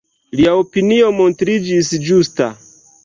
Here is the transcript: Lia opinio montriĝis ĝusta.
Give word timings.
Lia 0.37 0.53
opinio 0.61 1.11
montriĝis 1.19 1.93
ĝusta. 2.09 2.49